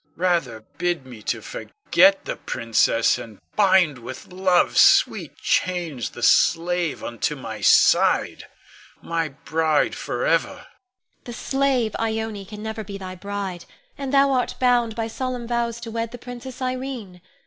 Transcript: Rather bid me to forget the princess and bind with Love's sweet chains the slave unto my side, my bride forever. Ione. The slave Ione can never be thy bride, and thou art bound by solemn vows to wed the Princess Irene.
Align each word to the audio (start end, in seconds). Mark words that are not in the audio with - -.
Rather 0.17 0.61
bid 0.79 1.05
me 1.05 1.21
to 1.21 1.41
forget 1.43 2.25
the 2.25 2.35
princess 2.35 3.19
and 3.19 3.37
bind 3.55 3.99
with 3.99 4.33
Love's 4.33 4.81
sweet 4.81 5.35
chains 5.37 6.09
the 6.09 6.23
slave 6.23 7.03
unto 7.03 7.35
my 7.35 7.61
side, 7.61 8.45
my 9.03 9.27
bride 9.29 9.93
forever. 9.93 10.49
Ione. 10.53 10.65
The 11.25 11.33
slave 11.33 11.95
Ione 11.99 12.45
can 12.45 12.63
never 12.63 12.83
be 12.83 12.97
thy 12.97 13.13
bride, 13.13 13.65
and 13.95 14.11
thou 14.11 14.31
art 14.31 14.55
bound 14.59 14.95
by 14.95 15.05
solemn 15.05 15.47
vows 15.47 15.79
to 15.81 15.91
wed 15.91 16.09
the 16.09 16.17
Princess 16.17 16.63
Irene. 16.63 17.21